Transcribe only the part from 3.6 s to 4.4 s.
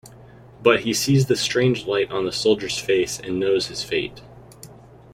his fate.